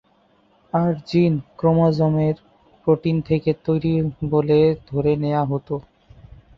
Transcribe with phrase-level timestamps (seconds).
[0.73, 2.35] আর gene, ক্রোমোজোমের
[2.81, 3.93] protein থেকে তৈরি
[4.29, 4.59] বলে
[4.89, 5.69] ধরে নেয়া হত।